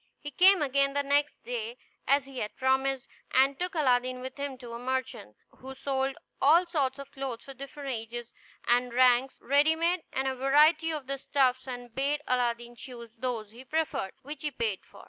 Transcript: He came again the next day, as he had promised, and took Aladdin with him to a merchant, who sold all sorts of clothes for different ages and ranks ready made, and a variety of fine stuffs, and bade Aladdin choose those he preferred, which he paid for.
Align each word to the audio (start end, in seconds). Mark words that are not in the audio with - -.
He 0.19 0.31
came 0.31 0.63
again 0.63 0.93
the 0.93 1.03
next 1.03 1.43
day, 1.43 1.77
as 2.07 2.25
he 2.25 2.39
had 2.39 2.55
promised, 2.57 3.07
and 3.35 3.59
took 3.59 3.75
Aladdin 3.75 4.19
with 4.19 4.37
him 4.37 4.57
to 4.57 4.73
a 4.73 4.79
merchant, 4.79 5.35
who 5.57 5.75
sold 5.75 6.17
all 6.41 6.65
sorts 6.65 6.97
of 6.97 7.11
clothes 7.11 7.43
for 7.43 7.53
different 7.53 7.89
ages 7.89 8.33
and 8.65 8.95
ranks 8.95 9.37
ready 9.43 9.75
made, 9.75 10.01
and 10.11 10.27
a 10.27 10.33
variety 10.33 10.89
of 10.89 11.05
fine 11.05 11.19
stuffs, 11.19 11.67
and 11.67 11.93
bade 11.93 12.23
Aladdin 12.27 12.73
choose 12.75 13.11
those 13.15 13.51
he 13.51 13.63
preferred, 13.63 14.13
which 14.23 14.41
he 14.41 14.49
paid 14.49 14.83
for. 14.83 14.99